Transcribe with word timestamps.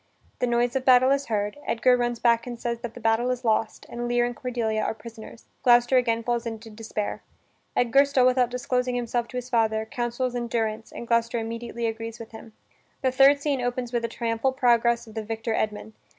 The 0.39 0.47
noise 0.47 0.75
of 0.75 0.83
battle 0.83 1.11
is 1.11 1.27
heard, 1.27 1.59
Edgar 1.63 1.95
runs 1.95 2.17
back 2.17 2.47
and 2.47 2.59
says 2.59 2.79
that 2.79 2.95
the 2.95 2.99
battle 2.99 3.29
is 3.29 3.45
lost 3.45 3.85
and 3.87 4.07
Lear 4.07 4.25
and 4.25 4.35
Cordelia 4.35 4.81
are 4.81 4.95
prisoners. 4.95 5.45
Gloucester 5.61 5.95
again 5.95 6.23
falls 6.23 6.47
into 6.47 6.71
despair. 6.71 7.21
Edgar, 7.75 8.05
still 8.05 8.25
without 8.25 8.49
disclosing 8.49 8.95
himself 8.95 9.27
to 9.27 9.37
his 9.37 9.51
father, 9.51 9.85
counsels 9.85 10.33
endurance, 10.33 10.91
and 10.91 11.07
Gloucester 11.07 11.37
immediately 11.37 11.85
agrees 11.85 12.17
with 12.17 12.31
him. 12.31 12.53
The 13.03 13.11
third 13.11 13.41
scene 13.41 13.61
opens 13.61 13.93
with 13.93 14.03
a 14.03 14.07
triumphal 14.07 14.53
progress 14.53 15.05
of 15.05 15.13
the 15.13 15.21
victor 15.21 15.53
Edmund. 15.53 15.93